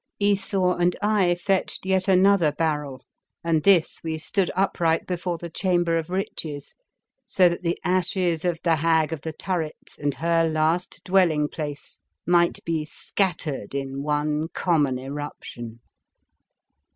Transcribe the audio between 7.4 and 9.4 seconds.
that the ashes of the Hag of the